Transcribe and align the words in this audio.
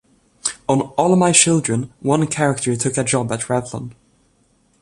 On 0.67 0.81
"All 0.97 1.15
My 1.15 1.31
Children" 1.31 1.93
one 1.99 2.25
character 2.25 2.75
took 2.75 2.97
a 2.97 3.03
job 3.03 3.31
at 3.31 3.41
Revlon. 3.41 3.91